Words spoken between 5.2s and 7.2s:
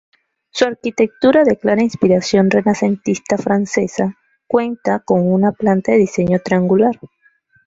una planta de diseño triangular.